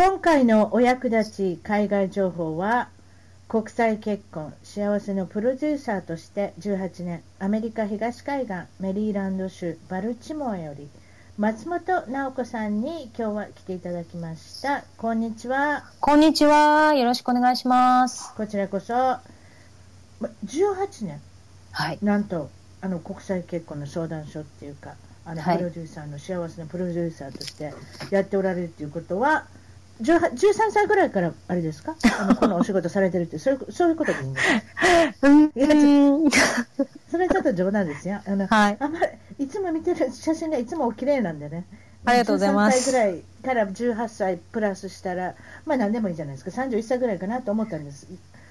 [0.00, 2.88] 今回のお役立ち海外情報は
[3.48, 10.88] 国際結婚幸せのプロデューサーとして18年アメリカ東海岸メリーランド州バルチモアより
[11.36, 14.84] 松本直子さんに今日は来ていただきました。
[14.98, 15.82] こんにちは。
[15.98, 16.94] こんにちは。
[16.94, 18.32] よろしくお願いします。
[18.36, 19.18] こちらこそ18
[21.06, 21.20] 年、
[21.72, 24.94] はい、なんとあの国際結婚の相談所っていうか
[25.24, 27.74] あのプロデューサーの幸せなプロデューサーとして
[28.12, 29.48] やっておられるということは、
[30.02, 31.96] 13歳ぐらいからあれですか？
[32.20, 33.38] あのこのお仕事されてるって。
[33.38, 34.46] そういうそういうことでいいんです
[36.54, 36.66] か？
[37.10, 38.20] それちょっと冗談ですよ。
[38.26, 39.06] あの、はい、あまり
[39.44, 41.64] いつも見てる写真がいつもお綺麗なんでね。
[42.04, 42.90] ありがとうございます。
[42.90, 45.34] 13歳ぐらいから18歳プラスしたら、
[45.66, 48.06] まあ何でもいいじゃないですか、31歳ぐらいかなと思ったんです。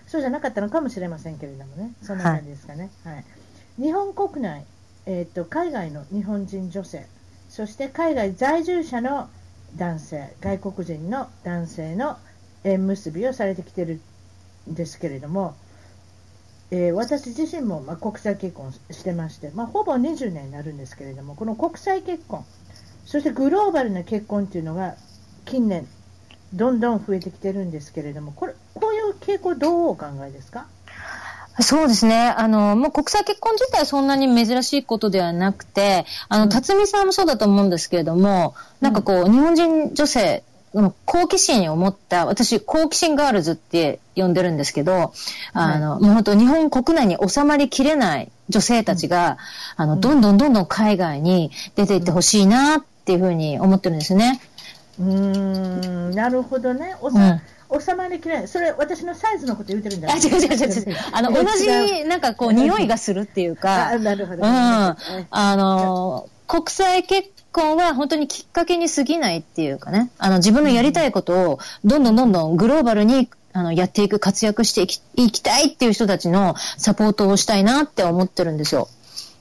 [0.05, 2.89] そうじゃなかったのかもしれませんけれどもね、そんな感じですかね。
[3.03, 3.25] はい、はい、
[3.81, 4.66] 日本国内、
[5.05, 7.05] えーと、海外の日本人女性、
[7.49, 9.29] そして海外在住者の
[9.76, 12.17] 男性、外国人の男性の
[12.63, 13.99] 縁結びをされてきてる
[14.69, 15.55] んですけれども、
[16.72, 22.44] えー、私自身も、まあ、国際結婚してまして、まあ、ほぼ20年になるんですけれども、この国際結婚、
[23.06, 24.95] そしてグローバルな結婚っていうのが
[25.45, 25.88] 近年、
[26.53, 30.67] どんどん増えてきてるんですけれども、これこういう傾向、どうお考えですか？
[31.59, 32.33] そうですね。
[32.38, 40.44] あの、もう国際結婚自体そんなに珍しいことではなくて、あの、うん、辰巳さんもそうだと思うんですけれども、なんかこう、日本人女性、
[41.05, 45.13] 好奇心を持った、私、好奇心ガールズって呼んでるんですけど、
[45.53, 49.38] あの、もう本当日本国内に収まりきれない女性たちが、
[49.78, 54.39] うん、あの、どんどんどんどん海外に出ていってほしいなっていうふうに思ってるんですね。
[55.00, 56.95] うん、なるほどね。
[57.02, 57.41] おさ、うん、
[57.79, 58.47] 収まりきれない。
[58.47, 60.95] それ、私のサイズのこと言ってるんだあ、違う違う違う違う。
[61.11, 63.89] あの、同じ、なんかこう、匂いがするっていうか。
[63.91, 64.43] あ、なるほど。
[64.43, 64.47] うん。
[64.47, 64.97] あ
[65.55, 70.09] の、国際結婚は本当にきっかけに過ぎないっていうかね。
[70.17, 78.88] あの、自分のやりたいことを、どんどんどんどんグローバルにあの、やっていく、活躍していきいきたいっていう人たちのサポートをしたいなって思ってるんですよ。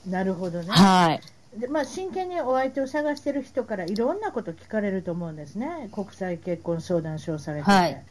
[0.09, 0.67] なるほどね。
[0.69, 1.21] はい。
[1.59, 8.03] でまあ、真剣にお相手を探してる人からいろんなこと聞かれると思うんですね、国際結婚相談所をされてて、はい、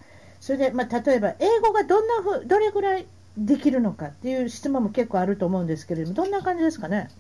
[0.47, 7.11] それで、まあ、例えば英語がどんなふどれぐらいできるのかっていう質問も結構あると思うんですけれども、どんな感じですかね？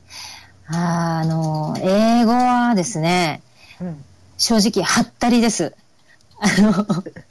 [0.68, 3.42] あの英語はですね、
[3.80, 4.04] うん、
[4.38, 5.74] 正直、はったりです。
[6.38, 6.72] あの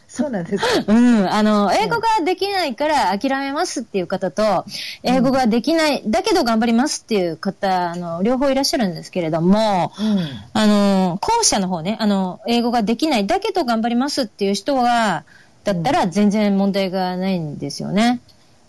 [0.10, 1.32] そうなんです うん。
[1.32, 4.66] あの、英語ができないから諦めますっていう方と、
[5.04, 10.20] 英語ができない、だけど頑張りますっていう方、あの、両方いらっしゃるんですけれども、うん、
[10.54, 15.24] あの、後者の方ね、あの、英語ができない、だけど頑張りますっていう人は、
[15.66, 18.22] だったら全然問題がないんですよね。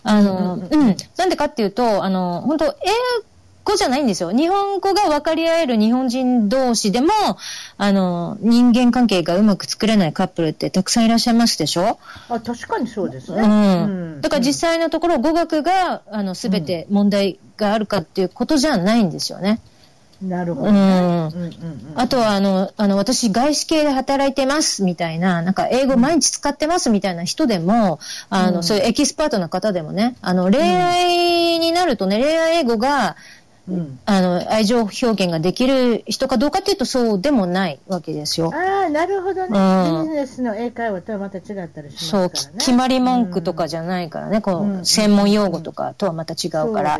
[0.03, 2.71] あの、うん、うん、なんでかっていうと、あの、本当英
[3.63, 4.31] 語じゃないんですよ。
[4.31, 7.09] 日本語が分かり合える日本人同士でも、
[7.77, 11.99] あの、人間関係がうまく作れないカップルってたくさんいらっしゃいますでしょ？
[12.29, 13.41] あ、確かにそうですね。
[13.41, 14.21] うん。
[14.21, 19.59] だから実際のところ語学が、あの、すべて問題があるかっていうことじゃないんですよね。
[20.21, 21.93] なるほど、ね、うん。
[21.95, 33.15] あとは、あの、あの、私、外資系で働いてますみたいな、なんか、英語毎日使ってますみたいな人でも、あの、そういうエキスパートな方でもね、あの、恋愛になるとね、恋愛英語が、
[33.69, 38.51] うん、あの、愛情表現ができる人かどうかというとそうでもないわけですよ。
[38.55, 40.03] ああ、なるほどね、うん。
[40.03, 42.31] ビジネスの英会話とはまた違ったりしますからね。
[42.33, 46.99] そう、決まり文句とかじゃないからね、うん、この専門用語とかとはまた違うから。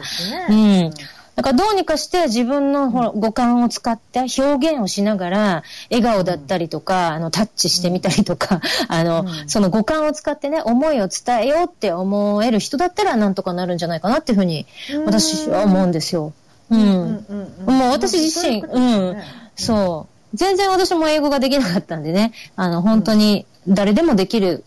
[0.49, 0.57] うん。
[0.57, 0.93] うん
[1.37, 14.65] だからどうにかして自分の五感を使って表現をしながら、笑顔だったりとか、あの、タッチしてみたりとか、あの、その五感を使ってね、思いを伝えようって思える人だったらなんとかなるんじゃないかなっていうふうに、
[15.05, 16.33] 私は思うんですよ。
[16.71, 17.25] うん。
[17.67, 18.79] もう私自身、う
[19.13, 19.17] ん。
[19.55, 20.35] そう。
[20.35, 24.63] 全然私も英語ができなかったんでね、あの、本当に誰でもできる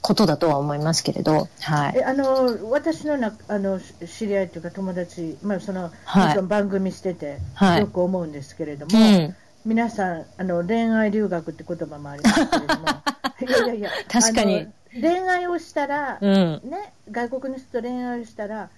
[0.00, 7.38] ことだとは思いますけれど、はい、あの私のなあの知り合いというか友達、まあそのはい、番組してて、
[7.78, 12.86] よく思うんですけれども、うん、皆さんあの恋愛留学って言葉もありますけれども
[13.40, 14.68] いやいやいや確かに。
[15.00, 18.70] 恋愛をしたら、うん、ね、外国の人と恋愛をしたら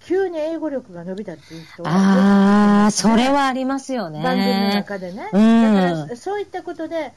[0.00, 4.22] 急に英語力が伸びたっていう人ああ、それはありますよね。
[4.22, 5.28] 番組の中でね。
[5.32, 7.12] うん、だから、そういったことで、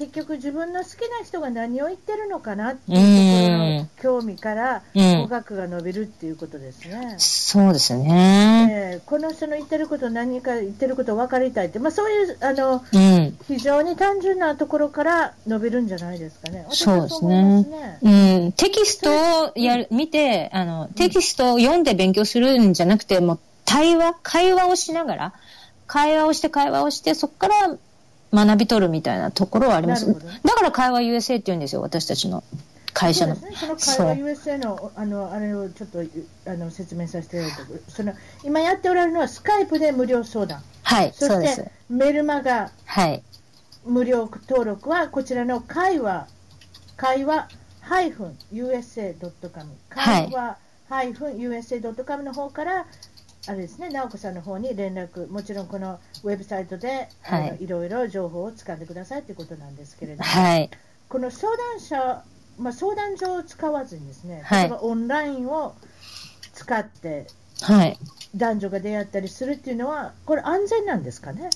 [0.00, 7.00] 結局自分の好きな人が何を言ってるのかなっていうところの興味から語学が伸びるっていうことですね。
[7.12, 16.66] うん、そうですね、えー、この人の言ってること何か言ってることを分かりたいって、まあ、そういうあの、うん、非常に単純なところから伸びるんじゃないですかね。
[16.70, 17.98] そうですね。
[18.00, 18.08] う
[18.48, 19.10] ん、テキスト
[19.50, 25.34] をやる見てあのテキストを読んで勉強するんじゃなくても対話会話をしながら
[25.86, 27.76] 会話をして会話をしてそこから
[28.32, 30.06] 学び取るみたいなところはあります。
[30.42, 32.44] だから会話 USA って言うんですよ、私たちの。
[32.92, 33.36] 会社の。
[33.36, 36.00] そうですね、その会話 USA のあのあれをちょっと
[36.46, 38.12] あの説明させていただくその
[38.44, 40.62] 今やっておられるのはスカイプで無料相談。
[40.82, 43.22] はい、そしてメルマガ、はい、
[43.84, 46.26] 無料登録はこちらの会話、
[46.96, 47.48] 会話
[47.82, 50.56] -usa.com、会話
[50.90, 52.86] -usa.com の方から、
[53.50, 60.70] あれですね、直子さんの方に連絡、もちろんこのウェブサイトで、はい、いろいろ情報を掴んでくださいということなんですけれども、はい、
[61.08, 62.22] この相談者、
[62.60, 65.74] まあ、相談所を使わずにですね、例えばオンラインを
[66.52, 67.26] 使って、
[67.62, 67.98] はい、
[68.36, 71.50] 男女が出会ったりするっていうのは、これ安全なんですかね？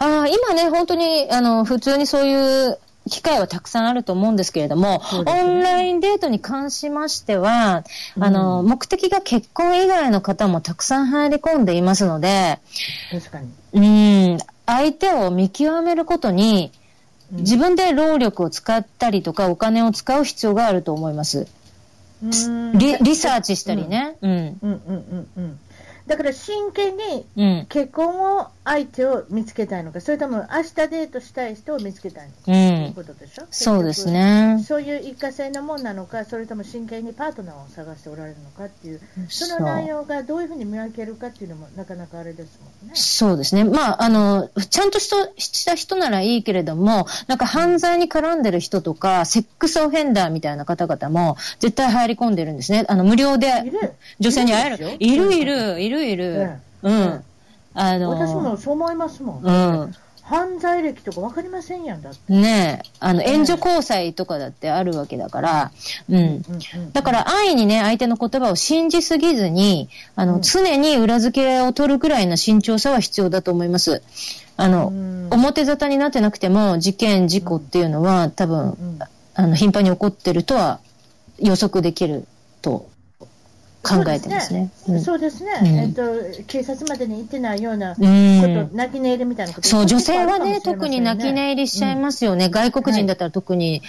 [0.00, 2.78] あ今ね、本当に、あの、普通にそういう
[3.10, 7.84] 機会はたくさんあると思うんですけれども、ね、オンラインデートに関しましては、
[8.18, 12.60] あの、うん、目的が結婚以外の方もたくさん入り込んでいますので、
[13.10, 13.50] 確かに。
[13.72, 16.70] うん、相手を見極めることに、
[17.32, 21.48] 自分で労力を使ったりとか、お金を使う必要があると思います。
[22.22, 24.16] リリサーチしたりね。
[24.20, 24.30] うん。
[24.30, 25.58] うんうんうんうん。
[26.06, 33.44] だから真剣に結婚を相手を見つけたいのか、それとも明日デートしたい人を見つけたいのか、ということでしょ？
[33.50, 34.62] そうですね。
[34.66, 42.94] そういう一過性のもんなのか、それとも真剣にパートナーを探しておられるのかっていう、その内容がどういうふうに見分けるかっていうのも、なかなかあれですもんね。
[42.94, 43.64] そうですね。
[43.64, 52.84] まあ、あの、ちゃんとした人ならいいけれども、なんか犯罪に絡んでる人とか、セックスオフェンダーみたいな方々も絶対入り込んでるんですね。
[52.88, 53.50] あの、無料で
[54.20, 54.96] 女性に会える。
[55.00, 56.50] いるいる、いるるいる。
[56.82, 57.24] うん。
[57.74, 59.42] あの私もそう思いますもん。
[59.42, 59.50] う
[59.86, 59.94] ん。
[60.22, 62.32] 犯罪歴とか分かりませんやんだって。
[62.32, 62.90] ねえ。
[63.00, 65.72] あの、援助交際とかだってあるわけだから、
[66.08, 66.42] うん。
[66.92, 74.02] だから安易にね、相手の言葉を信じすぎずに、あの、常に裏付けを取るくらいの慎重さは必要だと思います。
[74.56, 74.86] あの、
[75.30, 79.00] 表沙汰になってなくても、事件、事故っていうのは多分、
[79.34, 80.78] あの、頻繁に起こってるとは
[81.40, 82.26] 予測できる
[82.62, 82.88] と
[83.82, 84.70] 考えてますね。
[85.04, 85.52] そうですね。
[85.60, 86.02] うん、えっと、
[86.46, 88.04] 警察までに行ってないようなこと、
[88.76, 89.68] 泣き寝入りみたいなこと。
[89.68, 92.46] そう、女性はね、特に泣き寝入りしちゃいますよね。
[92.46, 93.82] うん、外国人だったら特に、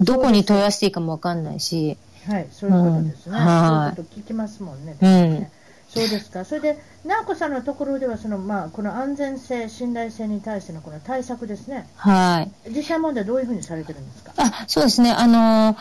[0.00, 1.96] どこに問い合わせていいかもわかんないし。
[2.28, 3.38] はい、そういうことですね。
[3.38, 3.96] うん、はい。
[3.96, 4.96] そういうこと聞きますもんね。
[5.00, 5.46] うん。
[5.88, 6.44] そうですか。
[6.44, 11.88] それで、直子さんのところでは、その、まあ、この安全性、信頼性に対してのこの対策ですね。
[11.96, 12.70] はい。
[12.70, 14.32] 実際問題どういうふうにされてるんですか？
[14.36, 15.10] あ、そうですね。
[15.10, 15.76] あのー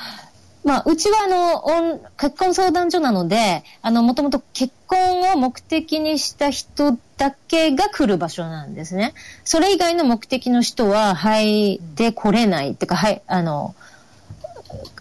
[0.69, 9.15] まあ、うちはあの、結婚相談所なので、あの、もともと結婚を目的にした人だけが来る場所なんですね。
[9.43, 13.73] それ以外の目的の人は入ってこれないってか、はい、あの、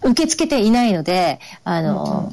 [0.03, 2.33] 受け付けていないので、あの、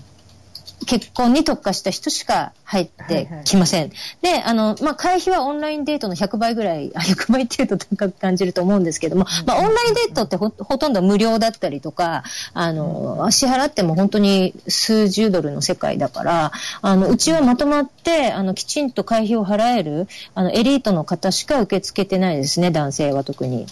[0.86, 3.82] 結婚に特化した人しか入ってきません。
[3.82, 12.24] はいはい、で、あの、まあ、会費はオンラインデートの100倍ぐらい、あ、100倍っていうと高く感じると思うんですけども、まあ、オンラインデートってほほとんど無料だったりとか、
[12.54, 16.52] あの、支払っても本当に数十ドルの世界だから、
[16.82, 23.68] あの、うちはまとまって、あの、きちんと会費を払える、あの、エリートの方しか受け付けてないですね、男性は特に。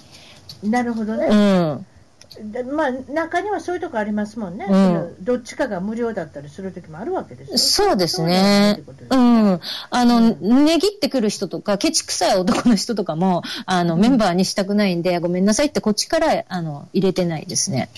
[0.63, 1.27] なるほどね。
[1.29, 1.85] うん。
[2.73, 8.83] まあ、中にはそういうとこありますもんね、うん、どっちかが無料だったりするときもあるわけですよそうですね。
[9.09, 9.59] うん。
[9.89, 17.89] あの、うん、値切ってくる人とか、ケチくさい男の人とかも、あの、メンバーにしたくないんで、ごめんなさいってこっちから、あの、入れてないですね。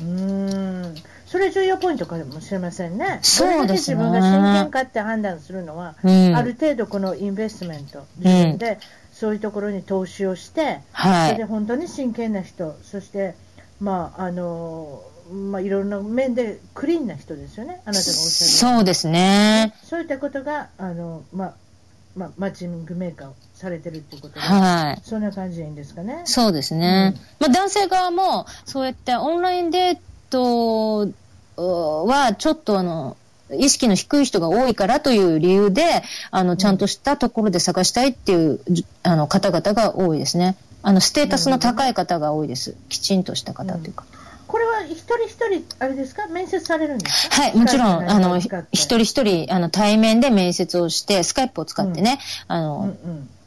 [0.00, 0.94] うん。
[1.26, 3.20] それ重要ポイントかもしれませんね。
[3.22, 3.96] そうですね。
[3.96, 8.78] 自分が真剣かって判断するのは、うん、ある程度このインベストメント、自分で、
[9.12, 13.34] そういうところに投資をして、はい、それで本当に真剣な人、そして、
[13.80, 19.74] まああのまあ、いろんな面でクリーンな人ですよね、あなたがおっしゃるそうですね。
[19.84, 21.54] そういったことが、あのまあ
[22.16, 26.22] まあ、マッチングメーカーをされてるっていうことで、はい、そんな感じでいいんですかね。
[26.24, 27.14] そうですね。
[27.14, 31.08] うん、まあ、男性側も、そうやってオンラインデート
[31.56, 33.16] は、ちょっとあの、
[33.52, 38.60] 意識の低い人が多いからという理由で、あの、ちゃんとしたところで探したいっていう、
[39.02, 40.56] あの、方々が多いですね。
[40.82, 42.74] あの、ステータスの高い方が多いです。
[42.88, 44.04] きちんとした方というか。
[44.46, 47.42] これは一人一人、あれですか、面接されるんですか？
[47.42, 52.18] はい、もちろん、あの、一人一人、あの、対面で面接をして、スカイプを使ってね、
[52.48, 52.90] うん、あの、うんう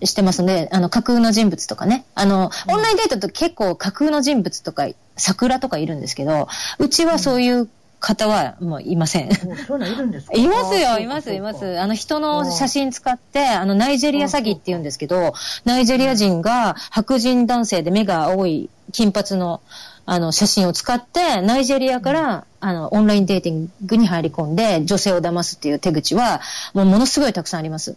[0.06, 0.08] ん。
[0.08, 2.06] してますので、あの、架空の人物とかね。
[2.16, 4.88] あの、オンラインデートって結構架空の人物とか、
[5.18, 6.48] 桜とかいるんですけど、
[6.80, 7.70] うちはそういう
[8.06, 9.34] 方はもういません。
[9.66, 10.34] そうなんいるんですか？
[10.38, 11.80] いますよ、います、います。
[11.80, 15.34] あの人の写真使って、あのナイジェリア詐欺って言うんですけど、
[15.64, 19.62] ナイジェリア人が白人男性で目が青い金髪の
[20.06, 26.42] あの写真を使って、ナイジェリアから、うん、あのオンラインデーティングに入り込んで女性を騙すっていう手口は、
[26.74, 27.96] もうものすごいたくさんあります。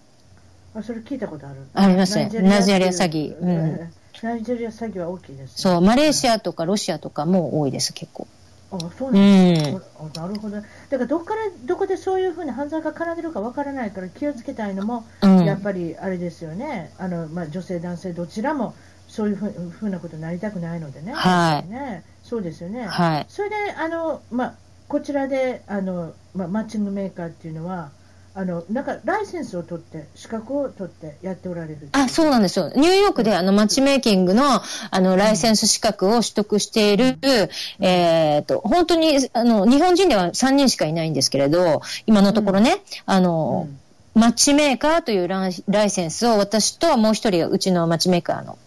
[0.77, 1.57] あ、それ聞いたことある。
[1.75, 2.31] ありますね。
[2.33, 3.37] ナイジェリア詐欺。
[3.37, 8.27] うんナイジェリア詐欺は大きいです、ね、そう、マレーシアとかロシアとかも多いです、結構。
[8.71, 9.71] あそうなんです、
[10.01, 10.57] うん、なるほど。
[10.57, 10.67] だか
[10.99, 16.93] らどこからどこでそういうふうな犯罪が絡んでるかわからないから気をつけたいのも、うん、やっぱりあれですよね。
[16.99, 18.75] あのまあ女性男性どちらも
[19.09, 21.13] そういうふうなことになりたくないのでね。
[21.13, 21.71] はい。
[21.71, 22.87] ね、そうですよね。
[22.87, 23.27] はい。
[23.29, 24.55] それであのまあ
[24.89, 27.91] こちらであのまあマッチングメーカーっていうのは。
[28.39, 31.89] あのなんかライセンスを取って、資格を取ってやっておられる。
[31.93, 34.45] あそうなんですよ、ニューヨークであのマッチメイキングの
[34.91, 43.69] あのライセンス資格を取得している、うん、えーと、本当にあの日本人では3人しかいないんですけれど、今のところね、うん、あの、
[44.15, 48.59] うん、マッチメーカーというライセンスを私ともう一人、うちのマッチメーカーの、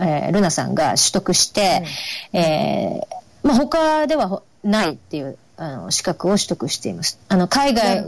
[0.00, 1.84] えー、ルナさんが取得して、
[2.32, 5.36] えーまあ、他ではないっていう。
[5.58, 7.18] あの資格を取得しています。
[7.28, 8.04] あの海外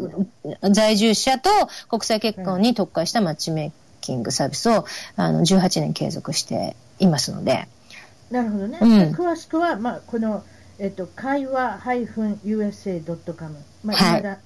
[0.70, 1.50] 在住者と
[1.88, 4.84] 国際結婚に特化したマッチメイキングサービスを
[5.16, 7.68] あの18年継続していますので。
[8.30, 8.78] なるほどね。
[8.80, 10.44] うん、詳しくは、まあ、この、
[10.78, 14.38] えっと、会話 -usa.com、まあ、はい、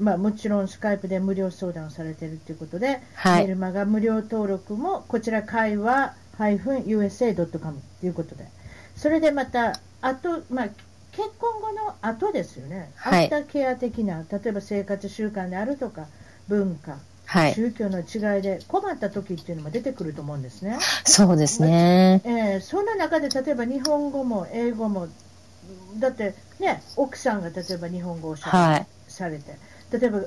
[0.00, 8.48] まあ、もちろんスカイプで無料相談をされているということで、はい、メルマガ無料登録もこちら会話 -usa.com ということで、
[8.96, 10.68] それでまた、あと、まあ、
[11.16, 16.06] 結婚後の後ですよね、はい、アフターケア的な、例えば生活習慣であるとか、
[16.48, 20.78] 文化、はい、宗教の違いで困った時っていうのも出てくると思うんですね。
[21.04, 22.20] そうですね。
[22.24, 25.08] えー、そんな中で例えば日本語も英語も
[25.98, 29.56] だってね奥さんが例えば日本語をしゃべ、はい、されて
[29.90, 30.20] 例えば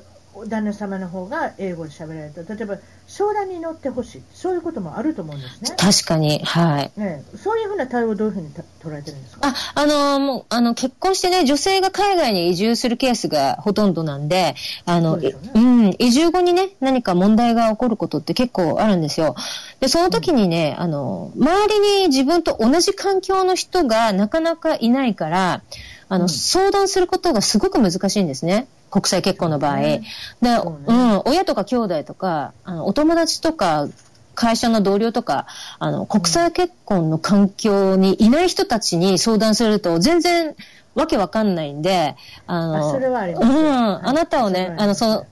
[0.46, 2.42] 旦那様の方が英語で喋られた。
[2.54, 2.78] 例えば
[3.08, 4.24] 相談に乗ってほしい。
[4.34, 5.76] そういうこともあると思うんですね。
[5.78, 9.48] 確かにはい、ね、そういうふうな対応をどういうふうに捉えてるんですか？
[9.48, 19.36] ああのもうあの結婚してね女性が海外に移住するケースがほとんどなんであのう、ね、うん、移住後にね何か問題が起こることって結構あるんですよ。
[19.80, 25.62] でその時にね、うん、あの周りに自分と同じ環境の人がなかなかいないから
[26.10, 28.68] あの、うん、相談することがすごく難しいんですね。
[28.90, 29.80] 国際結婚の場合。
[29.80, 30.02] で、
[30.42, 33.88] うん、親とか兄弟とか、あの、お友達とか、
[34.36, 35.48] 会社の同僚とか、
[35.80, 40.56] あの、国際結婚の環境にいない人たちに相談すると、全然
[40.94, 42.16] わけわかんないんで、
[42.46, 45.26] あの、うん、あなたをね、あの、その、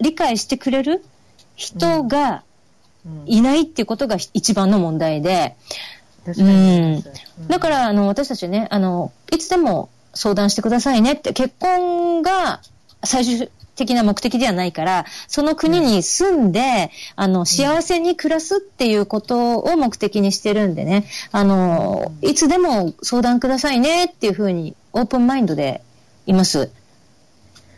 [0.00, 1.04] 理解してくれる
[1.54, 2.42] 人が
[3.26, 5.54] いないっていうことが一番の問題で、
[6.26, 7.04] うん、
[7.48, 12.60] だから、あの、私たちね、あの、いつでも相談してくださいねって、結婚が
[13.04, 25.82] 最終的な目的ではないから、その国に住んで、うん、あの、幸せに暮らすっていうことを目的にしてるんでね、あの、いつでも相談くださいねっていうふうに、オープンマインドで
[26.26, 26.70] います。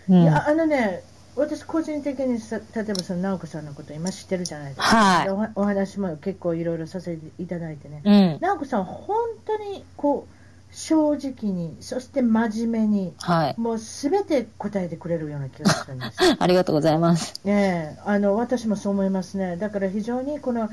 [0.09, 1.03] うん、いや、あのね、
[1.39, 10.38] 私個人的にさ例えばその直子さんのこと今知ってるじゃないですか、はい、おお話も結構いろいろさせていただいてね、うん、直子さん本当にこう
[10.79, 16.13] 正直に、そして真面目に、はい、もうすべて答えてくれるような気がするんです。
[16.39, 17.41] ありがとうございます。
[17.45, 19.57] ねあの私もそう思いますね。
[19.57, 20.71] だから非常にこの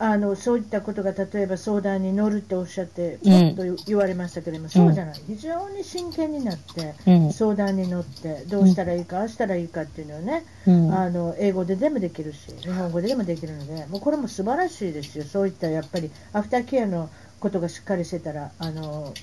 [0.00, 6.94] あのそういったことが例えば相談に乗るっておっしゃって、もっと言われましたけれども、うん、そうじゃない、非常に真剣になって、
[7.32, 19.14] 相談に乗って、どうしたらいいか、ああしたらいいかっていうのをね、うん、あの英語ででもできるし、日本語ででもできるので、もうこれも素晴らしいですよ、そういったやっぱりアフターケアのことがしっかりしてたら、あの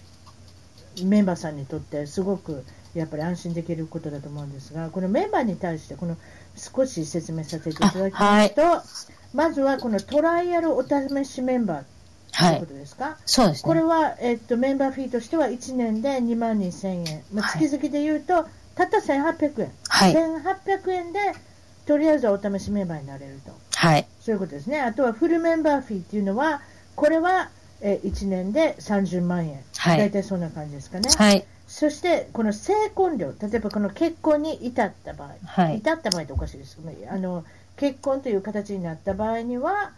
[1.03, 6.17] メンバーさんにとってすごくやっぱり安心できることだと思うんですが、このメンバーに対してこの
[6.55, 8.81] 少し説明させていただきますと、はい、
[9.33, 18.45] まずはこのトライアルお試しメンバーということですか、はい、そうです、ね、これは、えっと、メンバーフィーとしては1年で2万2000円、まあ、月々でいうと、
[18.75, 21.19] たった1800円、はい、1800円で
[21.85, 24.81] とりあえずお試しメンバーになれると、はい、そういうことですね。
[24.81, 26.61] あとはフルメンバーフィーっていうのは、
[26.95, 27.49] これは
[27.81, 31.09] え1年で30万円、はい、大体そんな感じですかね。
[31.09, 37.43] はい、そして、この成婚料、例えばこの結婚に至った場合、はい、至った場合っておかしいですけど、ね、あの
[37.75, 39.91] 結婚という形になった場合には、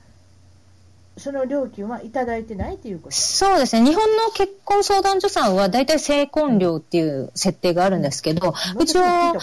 [1.17, 3.15] その料金はいただいてないということ。
[3.15, 9.33] そうですね、日本の結婚相談所さんは、大体成婚料っていう設定があるんですけど、うん、うちは、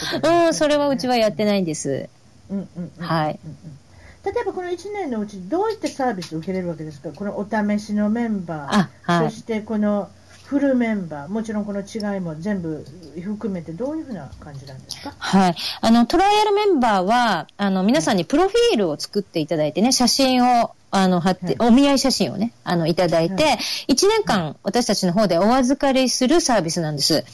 [0.47, 2.09] うん、それはうちはやってないんです。
[2.51, 3.41] うんうんうん、はい。
[3.45, 3.79] うんうん
[4.25, 10.09] 例えばこの1年のうちどういったサービスを受けれるわけですか、このお試しのメンバー、はい、そしてこの
[10.45, 12.85] フルメンバー、もちろんこの違いも全部
[13.23, 23.59] 含めて、どういうふうな感じなんですか、はい、あのトライアルメンバーはあの皆さんにプロフィールを作っていただいてね、写真をあの、貼って、はい、お見合い写真をね、あの、いただいて、はい、
[23.89, 27.25] 1年間、私たちの方でお預かりするサービスなんです。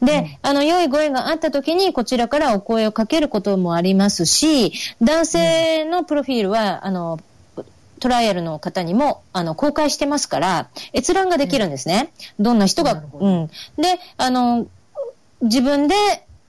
[0.00, 7.20] で、はい、あの、良いご縁があった時に、こちらからお声をかけることもありますし、男性のプロフィールは、あの、
[8.00, 12.14] トライアルの方にも、あの、公開してますから、閲覧ができるんですね。
[12.40, 13.46] どんな人が、うん。
[13.76, 14.66] で、あの、
[15.42, 15.94] 自分で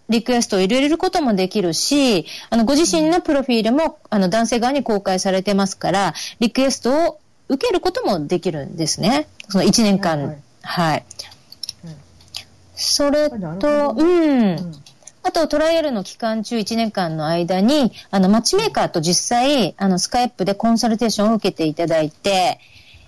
[0.10, 7.20] リクエストを入れることもできるし、あの、ご自身のプロフィールも、あの、男性側に公開されてますから、リクエストを
[7.50, 9.28] 受けることもできるんですね。
[9.50, 10.18] その1年間。
[10.20, 11.06] はい、はいはい。
[12.76, 14.74] それと、うん。
[15.22, 22.60] あと、トライアルの期間中1年間の間に、あの、マッチメーカーと実際、あの、スカイプでコンサルテーションを受けていただいて、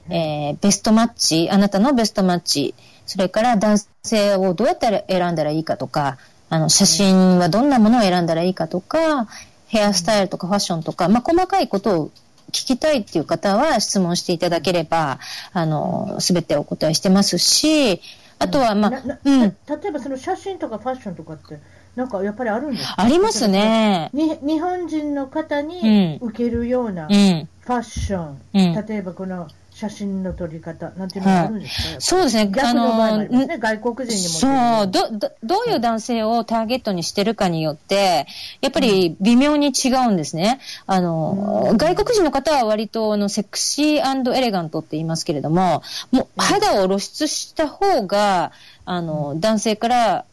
[0.09, 2.75] えー、ベストマッチ、あなたのベストマッチ、
[3.05, 6.17] それから男性をどうやったら選んだらいいかとか、
[6.49, 9.27] あの、写真はどんなものを選んだらいいかとか、
[9.67, 12.11] ヘアスタイルとかファッションとか、まあ、細かいことを
[12.49, 15.19] 聞きたいっていう方は質問していただければ、
[15.53, 18.01] あの、すべてお答えしてますし、
[18.37, 19.41] あとは、まあ、うん。
[19.41, 19.55] 例
[19.87, 21.57] えばその写真とかファッションとかって、
[21.95, 22.95] なんかやっぱりあるんですか？
[22.97, 24.09] ありますね。
[24.13, 32.41] に日本人の方に受けるようなファッション、うん、例えばこの写真の撮り方なんていうのがあるんですか、はい、そうですね。
[32.43, 33.57] ありますね。
[33.57, 34.87] 外国人にも。
[34.87, 38.25] そうど、ど、どういう男性をターゲットにしてるかによって、
[38.61, 40.61] やっぱり微妙に違うんですね。
[40.87, 48.53] あの、外国人の方は割と、あの、セクシーエレガントって言いますけれども、もう肌を露出した方が、
[48.85, 50.25] あの、男性から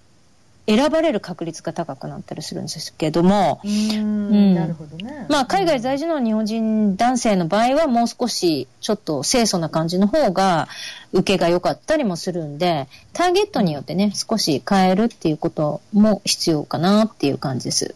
[0.67, 5.27] 選ばれる確率が高くなったりするんですけども、うん、なるほどね。
[5.29, 10.69] まあ、海外在住の日本人男性の場合は、もう少しちょっと清楚な感じの方が、
[11.13, 17.95] 受けが良かったりもするんで、ターゲットによってね、少し変えるっていうことも必要かなっていう感じです。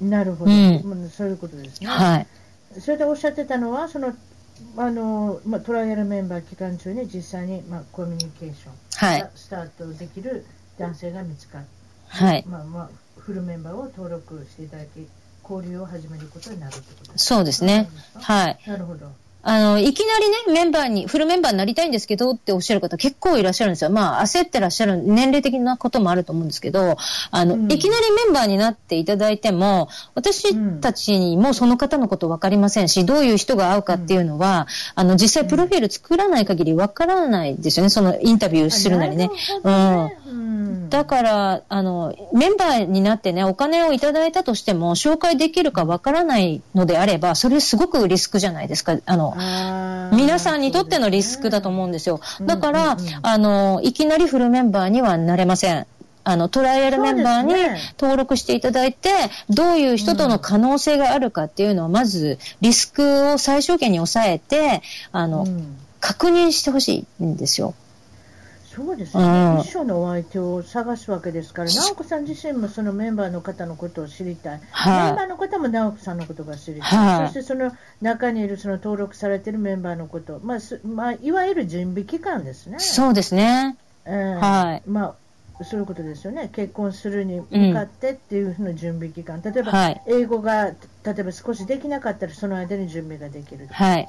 [0.00, 0.50] なるほど。
[0.50, 1.88] うん、そういうことですね。
[1.88, 2.26] はい。
[2.78, 4.12] それでおっしゃってたのは、その、
[4.76, 10.44] あのまあ、トライアルメンバー期間中に実際に、まあ、コミュニケーションがスタートできる
[10.78, 11.75] 男性が見つかっはい。
[12.46, 12.88] まあまあ、
[13.20, 15.06] フルメンバーを登録していただき、
[15.48, 17.88] 交流を始めることになるってことですそうですね。
[18.14, 18.58] はい。
[18.66, 19.12] なるほど。
[19.48, 23.90] あの、いきなりね、メンバーに、フルメンバーになりたいんですけどっておっしゃる方結構いらっしゃるんですよ。
[23.90, 26.96] まあ、焦ってらっしゃる年齢的なこともあると思うんですけど、
[27.30, 37.90] あの、うん、いきなりメンバーになっていただいても、私たちにもその方のこと分かりませんし、どういう人が合うかっていうのは、うん、あの、実際プロフィール作らない限り分からないですよね。
[37.90, 39.28] そのインタビューするなりね。
[39.28, 40.90] ねうん。
[40.90, 48.98] だから、あの、メンバーになってね、お金をいただいたとしても、紹介できるか分からないのであれば、それすごくリスクじゃないですか。
[49.06, 49.35] あの、あ
[50.12, 52.20] 皆さんにとってのリスクだと思うんですよ。
[52.42, 55.86] だから、あの、いきなりフルメンバーにはなれません。
[56.24, 57.54] あの、トライアルメンバーに
[58.00, 67.74] 登録していただいて、ね、どういう人との可能性があるかっていうのを、まず、リスクを最小限に抑えて、あの、うん、確認してほしいんですよ。
[68.76, 82.78] そうですね、うん、一生のお相手を探すわけですから、直子さん自身もそのメンバーの方のことを知りたい、はい、メンバーの方も直子さんのことが知りたい、はい、そしてその中にいるその登録されているメンバーのこと、まあまあ、いわゆる準備期間ですね。
[82.78, 84.82] そうですね、えーはい。
[84.86, 85.14] まあ
[85.64, 90.74] そういうことですよね、結婚するに向かってっていうふうな準備期間、うん、例えば、英語が例
[91.18, 93.68] えば少しできなかったら、その間に準備ができる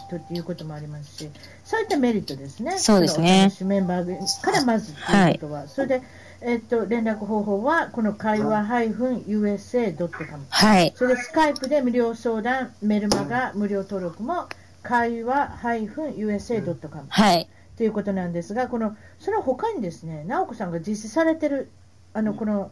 [0.09, 1.29] と,、い、うこともありますし、
[1.63, 3.49] そういったメリットですね、そうですね。
[3.61, 6.01] メンバーからまずということは、はい、それで、
[6.41, 14.47] えっと、連絡方法は、この会話 -usa.com、はい、それでスカイプで無料相談、メルマガ無料登録も、
[14.83, 17.05] 会話 -usa.com。
[17.09, 21.69] はいということなんですが、このその他にですね、直子さんが実施されてる、
[22.13, 22.71] あの、この、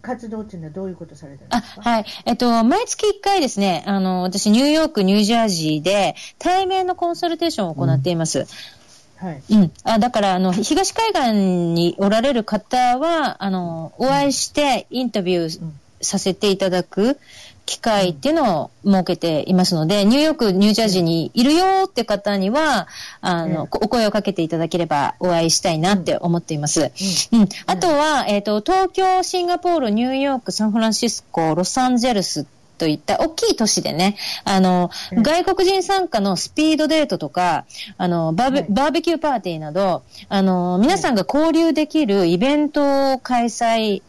[0.00, 1.82] 活動っていうのはどういうことされてるんですか？
[1.82, 2.04] はい。
[2.24, 8.40] えっと、毎月1回ですね、あの、私、ニューヨーク、ニュージャージーで、対面のコンサルテーションを行っています。
[8.40, 9.42] うん、はい。
[9.48, 9.72] うん。
[9.84, 15.60] あ、だから、あの、東海岸におられる方は、あの、お会いしてインタビュー
[16.00, 17.20] させていただく、
[17.64, 22.88] 機会っていうのを設けていますので、ニューヨーク、ニュージャージーにいるよって方には、
[23.20, 26.90] あの、お声をかけていただければお会いしたいなって思っています。
[27.32, 27.48] うん。
[27.66, 32.46] あとは、えっ、と、東京、シンガポール、ニューヨーク、サンフランシスコ、ロサンゼルス
[32.82, 37.64] といった大きい都市でね、あの、外国人参加のスピードデートとか、
[37.96, 44.02] あの、バーベバーベキューパーティーなど、あの、皆さんが交流できるイベントを開催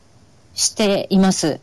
[0.55, 1.59] しています。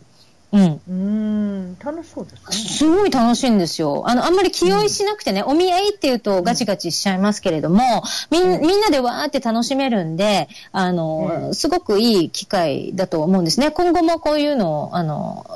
[0.53, 0.81] うん。
[0.89, 2.57] うん、楽しそうですね。
[2.57, 4.03] すごい楽しいんですよ。
[4.07, 13.71] あの、あんまり気負いしなくてね、うん、お見合いっていうとガチガチしちゃいますけれども、みん、みんなでわーって楽しめるんで、あの、すごくいい機会だと思うんですね。
[13.71, 15.47] 今後もこういうのを、あの、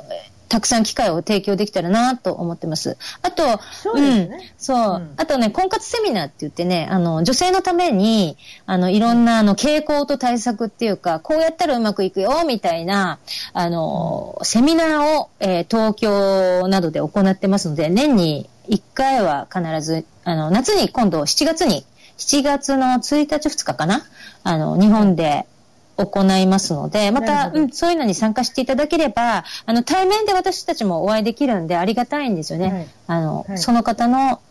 [0.47, 2.97] たくさん機会を提供できたらなと思ってます。
[3.21, 4.29] あと、そうね。
[4.31, 13.19] うん、そう、うん、あとね、婚活セミナーって言ってね、あの、女性のために、あの、いろんな、あの、傾向と対策っていうか、こうやったらうまくいくよ、みたいな、
[13.53, 21.85] あの、セミナーを、えー、東京などで行ってますので、年に1回は必ず、あの、夏に今度7月に、
[22.17, 24.05] 7月の1日2日かな
[24.43, 25.45] あの、日本で
[25.97, 32.71] 行いますので、また、うん、そういうのに参加していただければ、あの、対面で私たちもお会いできるんでありがたいんですよね。
[32.71, 34.41] はい、あの、はい、その方の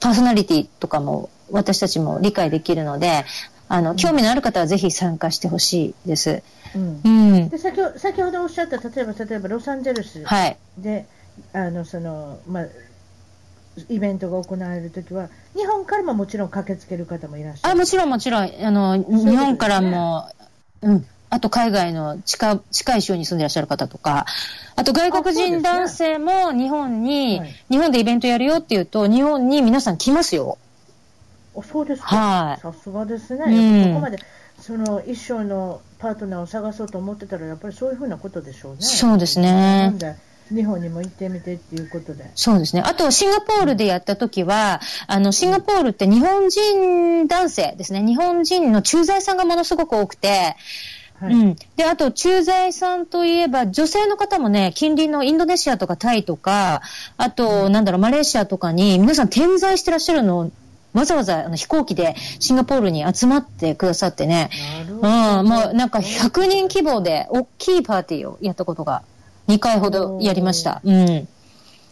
[0.00, 3.24] パーソナリティとかも私たちも理解できるので、
[3.68, 6.42] あの、興味のある方はぜひ参加してほしいです。
[6.74, 7.00] うん。
[7.04, 10.56] うん、で先ほ先ほどおっしゃった、例えば、例えばロサンゼルスで、はい、
[11.52, 12.66] あの、その、まあ、
[13.88, 17.72] イベントが行われるときは、日本からももちろん駆けつける方もいらっしゃる。
[17.72, 20.28] あもちろん、もちろん、あの、ね、日本からも、
[20.84, 24.26] うん、あと海外の近近い州に住んでいらっしゃる方とか、
[24.76, 30.58] あと外国人男性も日本に、ねはい、日本でイベントやるよっていうと、日本に皆さん来ますよ。
[31.56, 32.16] あそうですか。
[32.16, 32.60] はい。
[32.60, 33.44] さすがですね。
[33.46, 34.18] うん、ここまで、
[34.60, 38.78] その一生のパートナーを探そうと思ってたら、やっぱりそういうふうなことでしょうね。
[38.80, 39.92] そうですね。
[40.50, 42.30] 日本にも行ってみてっていうことで。
[42.34, 42.82] そうですね。
[42.84, 48.02] あと、シンガポールでやった時は、あの、シンガポールって日本人男性ですね。
[48.02, 50.56] 日本人の駐在さんがものすごく多くて、
[51.18, 51.56] はい、うん。
[51.76, 56.82] で、あと、駐在さんといえば、女性の方もね、近隣のインドネシアとかタイとか、
[57.16, 60.50] あと、なんだろう、マレーシアとかに、皆さん点在してらっしゃるのを、
[60.92, 64.48] わざわざあの飛行機でシンガポールに集まってくださってね。
[64.88, 69.02] うん、もうなんか100人規模で大きいパーティーをやったことが
[69.48, 70.80] 2回ほどやりました。
[70.84, 71.28] うん。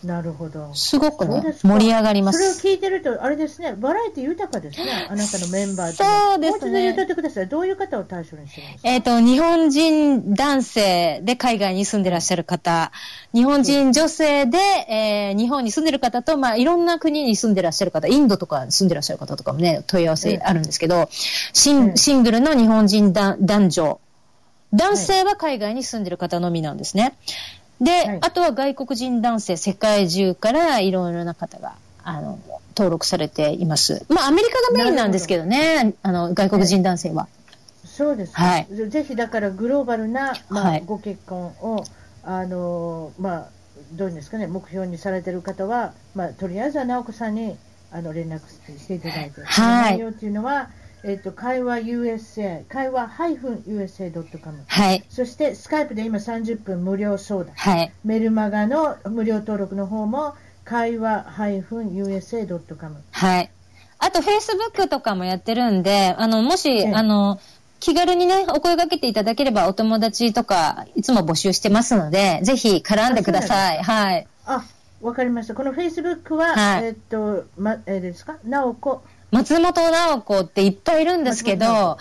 [0.04, 0.74] なるほど。
[0.74, 2.38] すごくね、盛り上がります。
[2.56, 6.70] それを聞いてると、あれですね、バラエティ豊かですね、あなたのメンバーそうですね。
[6.70, 7.48] もう一度言ってください。
[7.48, 8.88] どういう方を対象にしてるんですか？
[8.90, 12.90] えっ、ー、と、日本人男性で海外に住んでらっしゃる方、
[13.32, 23.36] 日本人女性で、えー、日本に住んでる方と、まあ、いろんな国に住んでらっしゃる方、インドとか住んでらっしゃる方とかもね、問い合わせあるんですけど、シンシングルの日本人男
[23.70, 24.00] 女、
[24.72, 27.16] 男性は海外に住んでる方のみなんですね。
[27.80, 32.38] で、はい、あとは外国人男性、世界中からいろいろな方が、あの、
[32.76, 34.04] 登録されています。
[34.08, 37.28] まあ、アメリカがメインなんですけどね、あの、外国人男性は。
[37.84, 38.90] そうです、ね、はい。
[38.90, 41.84] ぜひだからグローバルな、まあ、はい、ご結婚を、
[42.24, 43.48] あの、まあ、
[43.92, 47.56] どういうんですかね、目標にされてる方は、まあ、とりあえずは直子さんに、
[47.90, 49.92] あの、連絡していただいて、はい。
[49.94, 50.70] 内容っていうのは、
[51.04, 54.64] えっ、と、会話 USA、会話 -USA.com。
[54.66, 55.04] はい。
[55.08, 57.54] そして、スカイプで今30分無料相談。
[57.56, 57.92] はい。
[58.04, 60.34] メルマガの無料登録の方も、
[60.64, 62.96] 会話 -USA.com。
[63.10, 63.50] はい。
[63.98, 67.40] あと、Facebook とかもやってるんで、あの、もし、あの、
[67.80, 73.82] 気軽にね、お声掛けていただければ、お友達とか、いつも募集してますので、ぜひ絡んでください。
[73.82, 74.26] はい。
[74.46, 74.64] あ、
[75.00, 75.54] わかりました。
[75.54, 78.36] この Facebook は、はい、えっと、ま、えー、ですか？
[78.44, 81.98] なおこ松本直子っていっぱいいるんですけど、は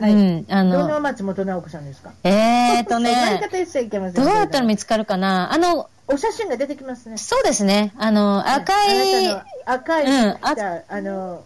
[0.00, 0.78] い、うん、あの。
[0.78, 2.12] どの松本直子さんですか？
[2.24, 3.40] えーとね、
[4.14, 5.52] どうやったら見つかるかな？
[5.52, 7.18] あの、お写真が出てきますね。
[7.18, 7.92] そうですね。
[7.98, 8.72] あの、赤
[9.04, 9.28] い、
[9.66, 10.54] 赤い、うん、あ
[10.88, 11.44] あの、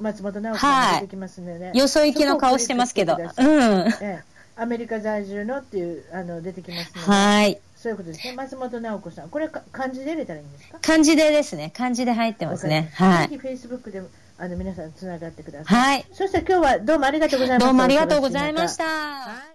[0.00, 1.58] 松本直子さんが出てきますね。
[1.58, 3.16] はい、よそ行きの顔してますけど。
[3.16, 3.88] うん。
[3.88, 4.22] ええ、
[4.56, 7.00] アメリカ在住のっていう、あの、出てきますね。
[7.02, 7.58] はい。
[7.76, 8.34] そういうことですね。
[8.34, 9.28] 松本直子さん。
[9.28, 10.78] これ漢字で入れたらいいんですか？
[10.80, 11.72] 漢字でですね。
[11.76, 12.92] 漢字で入ってますね。
[12.94, 13.28] はい。
[13.28, 14.02] ぜひ Facebook で
[14.38, 15.96] あの皆さんつながってください。
[15.96, 16.06] はい。
[16.12, 17.66] そして今日はどうもありがとうございました。
[17.66, 19.48] どうもありがとうございました。